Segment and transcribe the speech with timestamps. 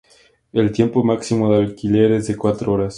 [0.51, 2.89] El tiempo máximo de alquiler es de cuatro horas.